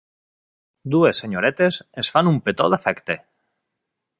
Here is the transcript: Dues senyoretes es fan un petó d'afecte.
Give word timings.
Dues 0.95 1.19
senyoretes 1.23 1.79
es 2.05 2.11
fan 2.15 2.31
un 2.35 2.41
petó 2.49 2.71
d'afecte. 2.75 3.19